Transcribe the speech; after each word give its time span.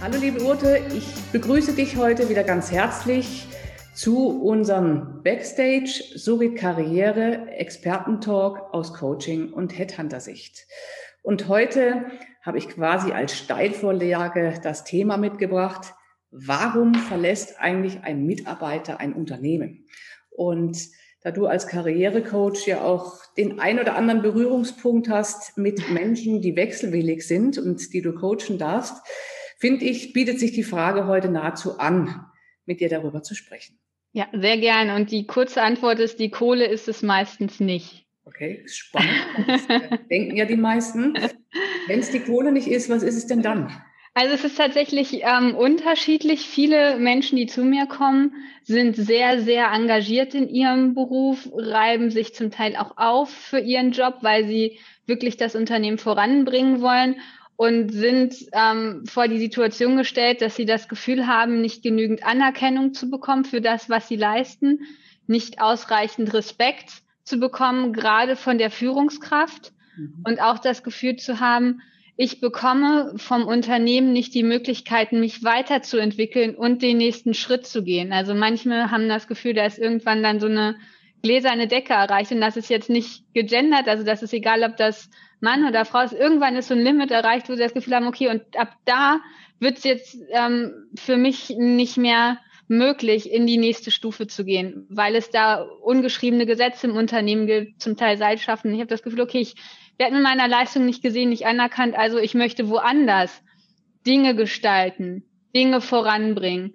Hallo 0.00 0.16
liebe 0.20 0.44
Urte, 0.44 0.80
ich 0.96 1.12
begrüße 1.32 1.72
dich 1.72 1.96
heute 1.96 2.28
wieder 2.28 2.44
ganz 2.44 2.70
herzlich 2.70 3.48
zu 3.94 4.28
unserem 4.28 5.24
Backstage 5.24 6.04
sowie 6.14 6.54
Karriere 6.54 7.48
Expertentalk 7.50 8.72
aus 8.72 8.94
Coaching 8.94 9.52
und 9.52 9.76
Headhunter-Sicht. 9.76 10.68
Und 11.22 11.48
heute 11.48 12.06
habe 12.42 12.58
ich 12.58 12.68
quasi 12.68 13.10
als 13.10 13.36
Steilvorlage 13.36 14.60
das 14.62 14.84
Thema 14.84 15.16
mitgebracht, 15.16 15.92
warum 16.30 16.94
verlässt 16.94 17.58
eigentlich 17.58 18.04
ein 18.04 18.24
Mitarbeiter 18.24 19.00
ein 19.00 19.14
Unternehmen? 19.14 19.88
Und 20.30 20.78
da 21.22 21.32
du 21.32 21.46
als 21.46 21.66
Karrierecoach 21.66 22.68
ja 22.68 22.82
auch 22.82 23.16
den 23.36 23.58
ein 23.58 23.80
oder 23.80 23.96
anderen 23.96 24.22
Berührungspunkt 24.22 25.08
hast 25.08 25.58
mit 25.58 25.90
Menschen, 25.90 26.40
die 26.40 26.54
wechselwillig 26.54 27.26
sind 27.26 27.58
und 27.58 27.92
die 27.92 28.00
du 28.00 28.14
coachen 28.14 28.58
darfst, 28.58 28.94
finde 29.58 29.84
ich, 29.84 30.12
bietet 30.12 30.40
sich 30.40 30.52
die 30.52 30.62
Frage 30.62 31.06
heute 31.06 31.28
nahezu 31.28 31.78
an, 31.78 32.24
mit 32.64 32.80
dir 32.80 32.88
darüber 32.88 33.22
zu 33.22 33.34
sprechen. 33.34 33.78
Ja, 34.12 34.26
sehr 34.32 34.56
gern. 34.58 34.90
Und 34.90 35.10
die 35.10 35.26
kurze 35.26 35.62
Antwort 35.62 35.98
ist, 35.98 36.18
die 36.18 36.30
Kohle 36.30 36.66
ist 36.66 36.88
es 36.88 37.02
meistens 37.02 37.60
nicht. 37.60 38.06
Okay, 38.24 38.64
spannend. 38.66 39.10
Das 39.46 39.66
denken 40.10 40.36
ja 40.36 40.44
die 40.44 40.56
meisten. 40.56 41.14
Wenn 41.86 42.00
es 42.00 42.10
die 42.10 42.20
Kohle 42.20 42.52
nicht 42.52 42.68
ist, 42.68 42.88
was 42.88 43.02
ist 43.02 43.16
es 43.16 43.26
denn 43.26 43.42
dann? 43.42 43.70
Also 44.14 44.34
es 44.34 44.44
ist 44.44 44.58
tatsächlich 44.58 45.22
ähm, 45.22 45.54
unterschiedlich. 45.54 46.40
Viele 46.40 46.98
Menschen, 46.98 47.36
die 47.36 47.46
zu 47.46 47.64
mir 47.64 47.86
kommen, 47.86 48.34
sind 48.64 48.96
sehr, 48.96 49.40
sehr 49.40 49.70
engagiert 49.72 50.34
in 50.34 50.48
ihrem 50.48 50.94
Beruf, 50.94 51.48
reiben 51.54 52.10
sich 52.10 52.34
zum 52.34 52.50
Teil 52.50 52.76
auch 52.76 52.96
auf 52.96 53.30
für 53.30 53.60
ihren 53.60 53.92
Job, 53.92 54.18
weil 54.22 54.46
sie 54.46 54.78
wirklich 55.06 55.36
das 55.36 55.54
Unternehmen 55.54 55.98
voranbringen 55.98 56.80
wollen 56.80 57.16
und 57.58 57.90
sind 57.90 58.36
ähm, 58.52 59.02
vor 59.04 59.26
die 59.26 59.40
Situation 59.40 59.96
gestellt, 59.96 60.42
dass 60.42 60.54
sie 60.54 60.64
das 60.64 60.86
Gefühl 60.88 61.26
haben, 61.26 61.60
nicht 61.60 61.82
genügend 61.82 62.24
Anerkennung 62.24 62.94
zu 62.94 63.10
bekommen 63.10 63.44
für 63.44 63.60
das, 63.60 63.90
was 63.90 64.06
sie 64.06 64.14
leisten, 64.14 64.82
nicht 65.26 65.60
ausreichend 65.60 66.32
Respekt 66.34 67.02
zu 67.24 67.40
bekommen, 67.40 67.92
gerade 67.92 68.36
von 68.36 68.58
der 68.58 68.70
Führungskraft 68.70 69.72
mhm. 69.96 70.22
und 70.24 70.40
auch 70.40 70.60
das 70.60 70.84
Gefühl 70.84 71.16
zu 71.16 71.40
haben, 71.40 71.82
ich 72.16 72.40
bekomme 72.40 73.14
vom 73.16 73.44
Unternehmen 73.44 74.12
nicht 74.12 74.34
die 74.34 74.44
Möglichkeiten, 74.44 75.18
mich 75.18 75.42
weiterzuentwickeln 75.42 76.54
und 76.54 76.80
den 76.80 76.98
nächsten 76.98 77.34
Schritt 77.34 77.66
zu 77.66 77.82
gehen. 77.82 78.12
Also 78.12 78.36
manchmal 78.36 78.92
haben 78.92 79.08
das 79.08 79.26
Gefühl, 79.26 79.54
da 79.54 79.66
ist 79.66 79.80
irgendwann 79.80 80.22
dann 80.22 80.38
so 80.38 80.46
eine 80.46 80.76
gläserne 81.22 81.66
Decke 81.66 81.94
erreicht 81.94 82.32
und 82.32 82.40
das 82.40 82.56
ist 82.56 82.70
jetzt 82.70 82.90
nicht 82.90 83.24
gegendert, 83.34 83.88
also 83.88 84.04
das 84.04 84.22
ist 84.22 84.32
egal, 84.32 84.62
ob 84.62 84.76
das 84.76 85.10
Mann 85.40 85.66
oder 85.66 85.84
Frau 85.84 86.00
ist, 86.00 86.12
irgendwann 86.12 86.56
ist 86.56 86.68
so 86.68 86.74
ein 86.74 86.80
Limit 86.80 87.10
erreicht, 87.10 87.48
wo 87.48 87.54
sie 87.54 87.62
das 87.62 87.74
Gefühl 87.74 87.94
haben, 87.94 88.06
okay, 88.06 88.28
und 88.28 88.42
ab 88.56 88.74
da 88.84 89.20
wird 89.60 89.78
es 89.78 89.84
jetzt 89.84 90.16
ähm, 90.30 90.88
für 90.96 91.16
mich 91.16 91.50
nicht 91.50 91.96
mehr 91.96 92.38
möglich, 92.68 93.32
in 93.32 93.46
die 93.46 93.56
nächste 93.56 93.90
Stufe 93.90 94.26
zu 94.26 94.44
gehen, 94.44 94.86
weil 94.90 95.16
es 95.16 95.30
da 95.30 95.62
ungeschriebene 95.62 96.46
Gesetze 96.46 96.86
im 96.86 96.96
Unternehmen 96.96 97.46
gibt, 97.46 97.80
zum 97.80 97.96
Teil 97.96 98.18
Seilschaften. 98.18 98.72
Ich 98.74 98.80
habe 98.80 98.88
das 98.88 99.02
Gefühl, 99.02 99.22
okay, 99.22 99.40
ich 99.40 99.54
werde 99.96 100.14
mit 100.14 100.22
meiner 100.22 100.48
Leistung 100.48 100.84
nicht 100.84 101.02
gesehen, 101.02 101.30
nicht 101.30 101.46
anerkannt, 101.46 101.96
also 101.96 102.18
ich 102.18 102.34
möchte 102.34 102.68
woanders 102.68 103.42
Dinge 104.06 104.34
gestalten, 104.34 105.24
Dinge 105.54 105.80
voranbringen. 105.80 106.74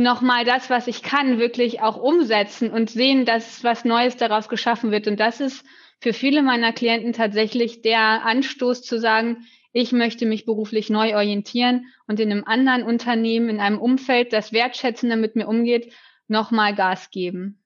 Nochmal 0.00 0.46
das, 0.46 0.70
was 0.70 0.86
ich 0.86 1.02
kann, 1.02 1.38
wirklich 1.38 1.82
auch 1.82 1.98
umsetzen 1.98 2.70
und 2.70 2.88
sehen, 2.88 3.26
dass 3.26 3.62
was 3.64 3.84
Neues 3.84 4.16
daraus 4.16 4.48
geschaffen 4.48 4.92
wird. 4.92 5.06
Und 5.06 5.20
das 5.20 5.40
ist 5.40 5.62
für 6.00 6.14
viele 6.14 6.42
meiner 6.42 6.72
Klienten 6.72 7.12
tatsächlich 7.12 7.82
der 7.82 8.24
Anstoß 8.24 8.80
zu 8.80 8.98
sagen, 8.98 9.44
ich 9.74 9.92
möchte 9.92 10.24
mich 10.24 10.46
beruflich 10.46 10.88
neu 10.88 11.14
orientieren 11.14 11.84
und 12.06 12.18
in 12.18 12.32
einem 12.32 12.44
anderen 12.44 12.82
Unternehmen, 12.82 13.50
in 13.50 13.60
einem 13.60 13.78
Umfeld, 13.78 14.32
das 14.32 14.54
wertschätzender 14.54 15.16
mit 15.16 15.36
mir 15.36 15.46
umgeht, 15.46 15.92
nochmal 16.28 16.74
Gas 16.74 17.10
geben. 17.10 17.62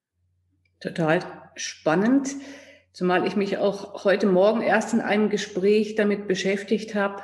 Total 0.80 1.20
spannend, 1.54 2.34
zumal 2.92 3.28
ich 3.28 3.36
mich 3.36 3.58
auch 3.58 4.02
heute 4.02 4.26
Morgen 4.26 4.60
erst 4.60 4.92
in 4.92 5.00
einem 5.00 5.30
Gespräch 5.30 5.94
damit 5.94 6.26
beschäftigt 6.26 6.96
habe, 6.96 7.22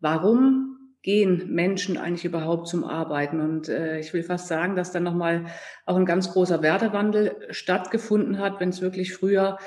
warum 0.00 0.69
gehen 1.02 1.52
Menschen 1.52 1.96
eigentlich 1.96 2.24
überhaupt 2.24 2.68
zum 2.68 2.84
Arbeiten? 2.84 3.40
Und 3.40 3.68
äh, 3.68 3.98
ich 4.00 4.12
will 4.12 4.22
fast 4.22 4.48
sagen, 4.48 4.76
dass 4.76 4.92
da 4.92 5.00
nochmal 5.00 5.46
auch 5.86 5.96
ein 5.96 6.06
ganz 6.06 6.32
großer 6.32 6.62
Wertewandel 6.62 7.36
stattgefunden 7.50 8.38
hat, 8.38 8.60
wenn 8.60 8.70
es 8.70 8.80
wirklich 8.80 9.14
früher 9.14 9.58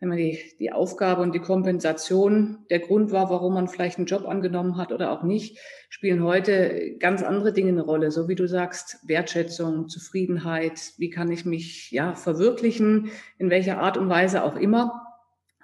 wenn 0.00 0.08
man 0.08 0.18
die, 0.18 0.38
die 0.58 0.72
Aufgabe 0.72 1.20
und 1.20 1.34
die 1.34 1.40
Kompensation 1.40 2.64
der 2.70 2.80
Grund 2.80 3.12
war, 3.12 3.28
warum 3.28 3.52
man 3.52 3.68
vielleicht 3.68 3.98
einen 3.98 4.06
Job 4.06 4.26
angenommen 4.26 4.78
hat 4.78 4.92
oder 4.92 5.12
auch 5.12 5.22
nicht, 5.22 5.58
spielen 5.90 6.24
heute 6.24 6.96
ganz 6.98 7.22
andere 7.22 7.52
Dinge 7.52 7.68
eine 7.68 7.82
Rolle. 7.82 8.10
So 8.10 8.26
wie 8.26 8.34
du 8.34 8.48
sagst, 8.48 8.98
Wertschätzung, 9.06 9.88
Zufriedenheit, 9.88 10.94
wie 10.96 11.10
kann 11.10 11.30
ich 11.30 11.44
mich 11.44 11.90
ja 11.90 12.14
verwirklichen, 12.14 13.10
in 13.38 13.50
welcher 13.50 13.78
Art 13.78 13.98
und 13.98 14.08
Weise 14.08 14.42
auch 14.42 14.56
immer. 14.56 15.06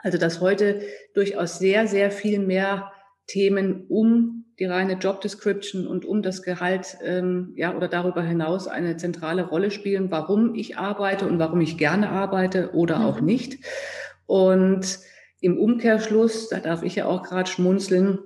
Also 0.02 0.18
dass 0.18 0.42
heute 0.42 0.82
durchaus 1.14 1.58
sehr, 1.58 1.86
sehr 1.86 2.10
viel 2.10 2.38
mehr 2.38 2.92
Themen 3.26 3.86
um 3.88 4.44
die 4.58 4.64
reine 4.64 4.94
Job 4.94 5.20
Description 5.20 5.86
und 5.86 6.04
um 6.04 6.22
das 6.22 6.42
Gehalt 6.42 6.96
ähm, 7.04 7.52
ja 7.56 7.76
oder 7.76 7.88
darüber 7.88 8.22
hinaus 8.22 8.68
eine 8.68 8.96
zentrale 8.96 9.46
Rolle 9.46 9.70
spielen, 9.70 10.10
warum 10.10 10.54
ich 10.54 10.78
arbeite 10.78 11.26
und 11.26 11.38
warum 11.38 11.60
ich 11.60 11.76
gerne 11.76 12.08
arbeite 12.08 12.72
oder 12.72 13.04
auch 13.04 13.20
mhm. 13.20 13.26
nicht. 13.26 13.58
Und 14.26 14.98
im 15.40 15.58
Umkehrschluss, 15.58 16.48
da 16.48 16.60
darf 16.60 16.82
ich 16.82 16.96
ja 16.96 17.06
auch 17.06 17.22
gerade 17.22 17.50
schmunzeln, 17.50 18.18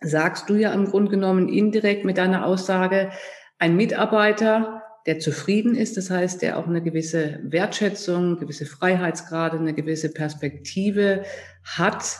sagst 0.00 0.48
du 0.48 0.54
ja 0.54 0.72
im 0.72 0.86
Grunde 0.86 1.10
genommen 1.10 1.48
indirekt 1.48 2.04
mit 2.04 2.18
deiner 2.18 2.46
Aussage, 2.46 3.10
ein 3.58 3.76
Mitarbeiter, 3.76 4.82
der 5.06 5.18
zufrieden 5.18 5.74
ist, 5.74 5.96
das 5.96 6.10
heißt, 6.10 6.42
der 6.42 6.58
auch 6.58 6.66
eine 6.66 6.82
gewisse 6.82 7.40
Wertschätzung, 7.42 8.38
gewisse 8.38 8.66
Freiheitsgrade, 8.66 9.58
eine 9.58 9.74
gewisse 9.74 10.12
Perspektive 10.12 11.24
hat, 11.64 12.18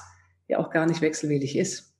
der 0.48 0.58
auch 0.60 0.70
gar 0.70 0.86
nicht 0.86 1.00
wechselwillig 1.00 1.56
ist. 1.56 1.97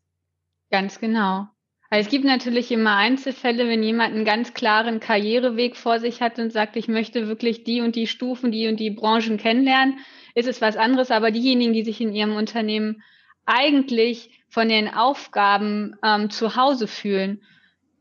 Ganz 0.70 0.98
genau. 0.98 1.48
Es 1.90 2.10
gibt 2.10 2.26
natürlich 2.26 2.70
immer 2.70 2.96
Einzelfälle, 2.96 3.66
wenn 3.66 3.82
jemand 3.82 4.14
einen 4.14 4.26
ganz 4.26 4.52
klaren 4.52 5.00
Karriereweg 5.00 5.74
vor 5.74 6.00
sich 6.00 6.20
hat 6.20 6.38
und 6.38 6.52
sagt, 6.52 6.76
ich 6.76 6.86
möchte 6.86 7.28
wirklich 7.28 7.64
die 7.64 7.80
und 7.80 7.96
die 7.96 8.06
Stufen, 8.06 8.52
die 8.52 8.68
und 8.68 8.78
die 8.78 8.90
Branchen 8.90 9.38
kennenlernen, 9.38 9.98
ist 10.34 10.48
es 10.48 10.60
was 10.60 10.76
anderes. 10.76 11.10
Aber 11.10 11.30
diejenigen, 11.30 11.72
die 11.72 11.84
sich 11.84 12.02
in 12.02 12.12
ihrem 12.12 12.36
Unternehmen 12.36 13.02
eigentlich 13.46 14.42
von 14.50 14.68
den 14.68 14.88
Aufgaben 14.92 15.96
ähm, 16.04 16.28
zu 16.28 16.56
Hause 16.56 16.86
fühlen, 16.86 17.42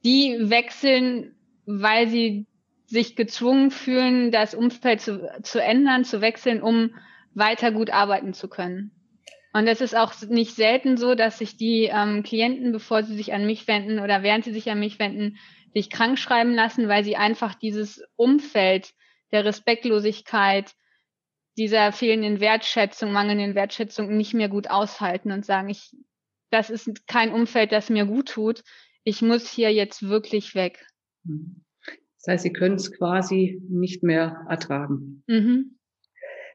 die 0.04 0.36
wechseln, 0.50 1.36
weil 1.66 2.10
sie 2.10 2.46
sich 2.86 3.16
gezwungen 3.16 3.72
fühlen, 3.72 4.32
das 4.32 4.54
Umfeld 4.54 5.00
zu, 5.00 5.30
zu 5.44 5.62
ändern, 5.62 6.04
zu 6.04 6.20
wechseln, 6.20 6.62
um 6.62 6.94
weiter 7.34 7.72
gut 7.72 7.90
arbeiten 7.90 8.34
zu 8.34 8.50
können. 8.50 8.97
Und 9.58 9.66
es 9.66 9.82
ist 9.82 9.96
auch 9.96 10.14
nicht 10.30 10.54
selten 10.54 10.98
so, 10.98 11.16
dass 11.16 11.40
sich 11.40 11.58
die 11.58 11.90
ähm, 11.92 12.22
Klienten, 12.22 12.72
bevor 12.72 13.02
sie 13.02 13.16
sich 13.16 13.34
an 13.34 13.48
mich 13.48 13.68
wenden 13.68 13.98
oder 13.98 14.22
während 14.22 14.46
sie 14.46 14.54
sich 14.54 14.70
an 14.70 14.80
mich 14.80 15.00
wenden, 15.00 15.40
sich 15.74 15.90
krank 15.90 16.20
schreiben 16.20 16.54
lassen, 16.54 16.88
weil 16.88 17.04
sie 17.04 17.16
einfach 17.16 17.56
dieses 17.56 18.04
Umfeld 18.16 18.94
der 19.32 19.46
Respektlosigkeit, 19.46 20.76
dieser 21.58 21.92
fehlenden 21.92 22.40
Wertschätzung, 22.40 23.12
mangelnden 23.12 23.56
Wertschätzung 23.56 24.16
nicht 24.16 24.36
mehr 24.36 24.48
gut 24.48 24.70
aushalten 24.70 25.32
und 25.32 25.44
sagen, 25.44 25.70
ich, 25.70 25.90
das 26.52 26.70
ist 26.70 27.08
kein 27.08 27.34
Umfeld, 27.34 27.72
das 27.72 27.90
mir 27.90 28.06
gut 28.06 28.30
tut. 28.30 28.62
Ich 29.04 29.24
muss 29.24 29.50
hier 29.50 29.74
jetzt 29.74 30.04
wirklich 30.04 30.54
weg. 30.54 30.86
Das 31.24 32.28
heißt, 32.28 32.44
sie 32.44 32.54
können 32.54 32.76
es 32.76 32.92
quasi 32.92 33.60
nicht 33.68 34.04
mehr 34.04 34.46
ertragen. 34.48 35.24
Mhm. 35.26 35.77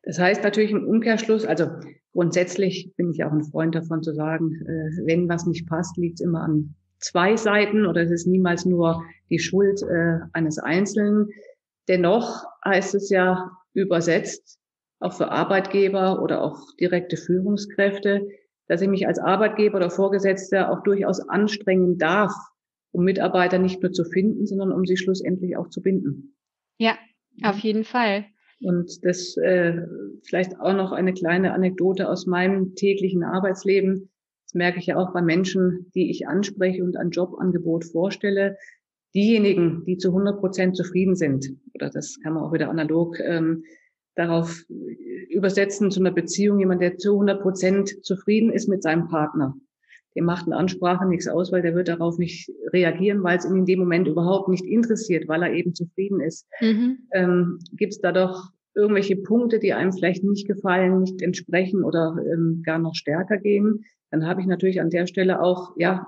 Das 0.02 0.18
heißt 0.18 0.42
natürlich 0.42 0.72
im 0.72 0.86
Umkehrschluss, 0.86 1.44
also 1.44 1.68
grundsätzlich 2.12 2.92
bin 2.96 3.10
ich 3.12 3.24
auch 3.24 3.32
ein 3.32 3.44
Freund 3.44 3.74
davon 3.74 4.02
zu 4.02 4.12
sagen, 4.14 4.54
äh, 4.62 5.06
wenn 5.06 5.28
was 5.28 5.46
nicht 5.46 5.68
passt, 5.68 5.96
liegt 5.96 6.20
es 6.20 6.26
immer 6.26 6.42
an 6.42 6.74
zwei 6.98 7.36
Seiten 7.36 7.86
oder 7.86 8.02
es 8.02 8.10
ist 8.10 8.26
niemals 8.26 8.64
nur 8.64 9.02
die 9.30 9.38
Schuld 9.38 9.82
äh, 9.82 10.18
eines 10.32 10.58
Einzelnen. 10.58 11.28
Dennoch 11.88 12.44
heißt 12.64 12.94
es 12.94 13.10
ja 13.10 13.50
übersetzt, 13.74 14.58
auch 15.00 15.12
für 15.12 15.30
Arbeitgeber 15.30 16.22
oder 16.22 16.42
auch 16.42 16.58
direkte 16.80 17.16
Führungskräfte, 17.16 18.28
dass 18.68 18.82
ich 18.82 18.88
mich 18.88 19.06
als 19.06 19.18
Arbeitgeber 19.18 19.76
oder 19.76 19.90
Vorgesetzter 19.90 20.70
auch 20.70 20.82
durchaus 20.84 21.20
anstrengen 21.28 21.98
darf, 21.98 22.32
um 22.92 23.04
Mitarbeiter 23.04 23.58
nicht 23.58 23.82
nur 23.82 23.92
zu 23.92 24.04
finden, 24.04 24.46
sondern 24.46 24.72
um 24.72 24.84
sie 24.86 24.96
schlussendlich 24.96 25.56
auch 25.56 25.68
zu 25.68 25.82
binden. 25.82 26.36
Ja, 26.78 26.96
auf 27.42 27.58
jeden 27.58 27.84
Fall. 27.84 28.26
Und 28.62 29.04
das 29.04 29.36
äh, 29.36 29.82
vielleicht 30.24 30.60
auch 30.60 30.74
noch 30.74 30.92
eine 30.92 31.12
kleine 31.12 31.52
Anekdote 31.52 32.08
aus 32.08 32.26
meinem 32.26 32.74
täglichen 32.74 33.24
Arbeitsleben. 33.24 34.10
Das 34.46 34.54
merke 34.54 34.78
ich 34.78 34.86
ja 34.86 34.96
auch 34.96 35.12
bei 35.12 35.22
Menschen, 35.22 35.90
die 35.94 36.10
ich 36.10 36.28
anspreche 36.28 36.84
und 36.84 36.96
ein 36.96 37.10
Jobangebot 37.10 37.84
vorstelle. 37.84 38.56
Diejenigen, 39.14 39.84
die 39.84 39.98
zu 39.98 40.08
100 40.08 40.40
Prozent 40.40 40.76
zufrieden 40.76 41.16
sind, 41.16 41.54
oder 41.74 41.90
das 41.90 42.18
kann 42.22 42.34
man 42.34 42.44
auch 42.44 42.52
wieder 42.52 42.70
analog 42.70 43.18
ähm, 43.20 43.64
darauf 44.14 44.64
übersetzen 45.28 45.90
zu 45.90 46.00
einer 46.00 46.12
Beziehung, 46.12 46.58
jemand, 46.60 46.82
der 46.82 46.96
zu 46.96 47.12
100 47.12 47.42
Prozent 47.42 48.04
zufrieden 48.04 48.50
ist 48.50 48.68
mit 48.68 48.82
seinem 48.82 49.08
Partner, 49.08 49.54
dem 50.14 50.24
macht 50.24 50.46
eine 50.46 50.56
Ansprache 50.56 51.06
nichts 51.06 51.28
aus, 51.28 51.52
weil 51.52 51.62
der 51.62 51.74
wird 51.74 51.88
darauf 51.88 52.18
nicht 52.18 52.50
reagieren, 52.72 53.22
weil 53.22 53.38
es 53.38 53.44
ihn 53.44 53.56
in 53.56 53.66
dem 53.66 53.78
Moment 53.78 54.08
überhaupt 54.08 54.48
nicht 54.48 54.64
interessiert, 54.64 55.28
weil 55.28 55.42
er 55.42 55.52
eben 55.52 55.74
zufrieden 55.74 56.20
ist. 56.20 56.46
Mhm. 56.60 56.98
Ähm, 57.12 57.58
Gibt 57.72 57.92
es 57.92 58.00
da 58.00 58.12
doch 58.12 58.50
irgendwelche 58.74 59.16
Punkte, 59.16 59.58
die 59.58 59.72
einem 59.72 59.92
vielleicht 59.92 60.24
nicht 60.24 60.46
gefallen, 60.46 61.00
nicht 61.00 61.22
entsprechen 61.22 61.84
oder 61.84 62.16
ähm, 62.32 62.62
gar 62.64 62.78
noch 62.78 62.94
stärker 62.94 63.36
gehen, 63.38 63.84
dann 64.12 64.26
habe 64.26 64.42
ich 64.42 64.46
natürlich 64.46 64.80
an 64.80 64.90
der 64.90 65.06
Stelle 65.06 65.40
auch, 65.40 65.72
ja, 65.76 66.06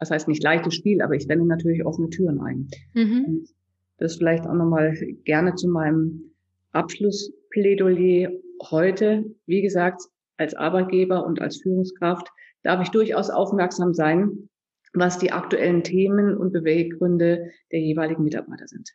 was 0.00 0.10
heißt 0.10 0.26
nicht 0.26 0.42
leichtes 0.42 0.74
Spiel, 0.74 1.00
aber 1.00 1.14
ich 1.14 1.28
renne 1.28 1.46
natürlich 1.46 1.86
offene 1.86 2.10
Türen 2.10 2.40
ein. 2.40 2.68
Mhm. 2.92 3.46
Das 3.98 4.16
vielleicht 4.16 4.46
auch 4.46 4.54
nochmal 4.54 4.94
gerne 5.24 5.54
zu 5.54 5.68
meinem 5.68 6.32
Abschlussplädoyer 6.72 8.30
heute. 8.70 9.24
Wie 9.46 9.62
gesagt, 9.62 10.02
als 10.36 10.54
Arbeitgeber 10.54 11.24
und 11.24 11.40
als 11.40 11.58
Führungskraft 11.62 12.28
darf 12.66 12.82
ich 12.82 12.90
durchaus 12.90 13.30
aufmerksam 13.30 13.94
sein, 13.94 14.48
was 14.92 15.18
die 15.18 15.32
aktuellen 15.32 15.84
Themen 15.84 16.36
und 16.36 16.52
Beweggründe 16.52 17.50
der 17.70 17.80
jeweiligen 17.80 18.24
Mitarbeiter 18.24 18.66
sind. 18.66 18.90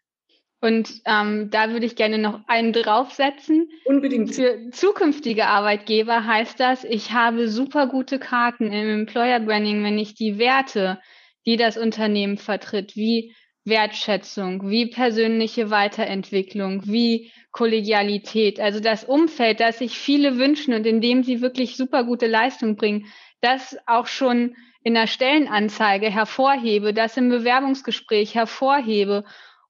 Und 0.63 1.01
ähm, 1.06 1.50
da 1.50 1.71
würde 1.71 1.88
ich 1.88 1.95
gerne 1.95 2.19
noch 2.19 2.41
einen 2.47 2.71
draufsetzen. 2.71 3.69
Unbedingt. 3.85 4.35
Für 4.35 4.69
zukünftige 4.71 5.47
Arbeitgeber 5.47 6.25
heißt 6.25 6.59
das, 6.59 6.83
ich 6.83 7.13
habe 7.13 7.47
super 7.47 7.88
gute 7.88 8.19
Karten 8.19 8.71
im 8.71 9.01
Employer 9.01 9.39
Branding, 9.39 9.83
wenn 9.83 9.97
ich 9.97 10.13
die 10.13 10.38
Werte, 10.38 11.00
die 11.47 11.57
das 11.57 11.77
Unternehmen 11.77 12.38
vertritt, 12.38 12.95
wie 12.95 13.33
Wertschätzung, 13.63 14.69
wie 14.69 14.88
persönliche 14.88 15.71
Weiterentwicklung, 15.71 16.83
wie 16.85 17.31
Kollegialität, 17.51 18.59
also 18.59 18.79
das 18.79 19.03
Umfeld, 19.03 19.59
das 19.59 19.79
sich 19.79 19.97
viele 19.97 20.38
wünschen 20.38 20.73
und 20.73 20.85
in 20.85 21.01
dem 21.01 21.23
sie 21.23 21.41
wirklich 21.41 21.75
super 21.75 22.03
gute 22.03 22.27
Leistung 22.27 22.75
bringen, 22.75 23.07
das 23.41 23.77
auch 23.85 24.07
schon 24.07 24.55
in 24.83 24.93
der 24.93 25.07
Stellenanzeige 25.07 26.09
hervorhebe, 26.09 26.93
das 26.93 27.17
im 27.17 27.29
Bewerbungsgespräch 27.29 28.35
hervorhebe 28.35 29.23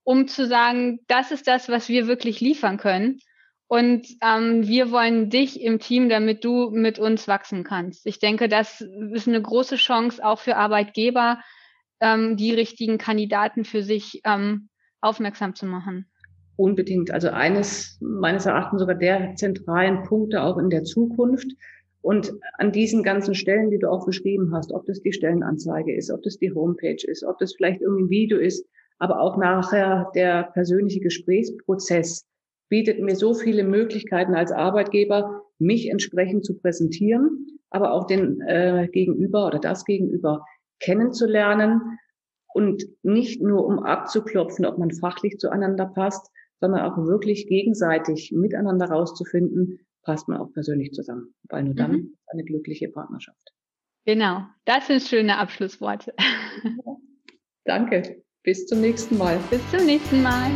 um 0.03 0.27
zu 0.27 0.47
sagen, 0.47 0.99
das 1.07 1.31
ist 1.31 1.47
das, 1.47 1.69
was 1.69 1.89
wir 1.89 2.07
wirklich 2.07 2.41
liefern 2.41 2.77
können. 2.77 3.19
Und 3.67 4.05
ähm, 4.21 4.67
wir 4.67 4.91
wollen 4.91 5.29
dich 5.29 5.61
im 5.61 5.79
Team, 5.79 6.09
damit 6.09 6.43
du 6.43 6.69
mit 6.71 6.99
uns 6.99 7.27
wachsen 7.27 7.63
kannst. 7.63 8.05
Ich 8.05 8.19
denke, 8.19 8.49
das 8.49 8.81
ist 8.81 9.27
eine 9.27 9.41
große 9.41 9.77
Chance 9.77 10.23
auch 10.25 10.39
für 10.39 10.57
Arbeitgeber, 10.57 11.39
ähm, 12.01 12.35
die 12.35 12.53
richtigen 12.53 12.97
Kandidaten 12.97 13.63
für 13.63 13.81
sich 13.81 14.21
ähm, 14.25 14.67
aufmerksam 14.99 15.55
zu 15.55 15.65
machen. 15.65 16.11
Unbedingt. 16.57 17.11
Also 17.11 17.29
eines 17.29 17.97
meines 18.01 18.45
Erachtens 18.45 18.81
sogar 18.81 18.95
der 18.95 19.35
zentralen 19.35 20.03
Punkte 20.03 20.43
auch 20.43 20.57
in 20.57 20.69
der 20.69 20.83
Zukunft. 20.83 21.47
Und 22.01 22.33
an 22.57 22.71
diesen 22.71 23.03
ganzen 23.03 23.35
Stellen, 23.35 23.69
die 23.69 23.77
du 23.77 23.89
auch 23.89 24.05
beschrieben 24.05 24.53
hast, 24.53 24.71
ob 24.71 24.85
das 24.85 25.01
die 25.01 25.13
Stellenanzeige 25.13 25.95
ist, 25.95 26.11
ob 26.11 26.23
das 26.23 26.37
die 26.37 26.51
Homepage 26.51 27.03
ist, 27.05 27.23
ob 27.23 27.37
das 27.37 27.53
vielleicht 27.53 27.81
irgendwie 27.81 28.03
ein 28.03 28.09
Video 28.09 28.39
ist, 28.39 28.65
aber 28.97 29.19
auch 29.19 29.37
nachher 29.37 30.11
der 30.15 30.43
persönliche 30.53 30.99
Gesprächsprozess 30.99 32.25
bietet 32.69 32.99
mir 33.01 33.15
so 33.15 33.33
viele 33.33 33.63
Möglichkeiten 33.63 34.33
als 34.33 34.51
Arbeitgeber, 34.51 35.43
mich 35.59 35.89
entsprechend 35.89 36.45
zu 36.45 36.57
präsentieren, 36.57 37.59
aber 37.69 37.93
auch 37.93 38.07
den 38.07 38.41
äh, 38.41 38.87
Gegenüber 38.91 39.45
oder 39.45 39.59
das 39.59 39.85
Gegenüber 39.85 40.45
kennenzulernen 40.79 41.99
und 42.53 42.83
nicht 43.03 43.41
nur 43.41 43.65
um 43.65 43.79
abzuklopfen, 43.79 44.65
ob 44.65 44.77
man 44.77 44.91
fachlich 44.91 45.37
zueinander 45.37 45.85
passt, 45.85 46.31
sondern 46.59 46.81
auch 46.81 46.97
wirklich 46.97 47.47
gegenseitig 47.47 48.31
miteinander 48.35 48.87
rauszufinden, 48.87 49.79
passt 50.03 50.27
man 50.27 50.39
auch 50.39 50.51
persönlich 50.53 50.91
zusammen, 50.91 51.33
weil 51.49 51.63
nur 51.63 51.75
dann 51.75 51.91
mhm. 51.91 52.17
eine 52.27 52.43
glückliche 52.43 52.89
Partnerschaft. 52.89 53.53
Genau, 54.05 54.45
das 54.65 54.87
sind 54.87 55.01
schöne 55.03 55.37
Abschlussworte. 55.37 56.13
Danke. 57.65 58.23
Bis 58.43 58.65
zum 58.65 58.81
nächsten 58.81 59.17
Mal. 59.17 59.39
Bis 59.51 59.61
zum 59.69 59.85
nächsten 59.85 60.23
Mal. 60.23 60.49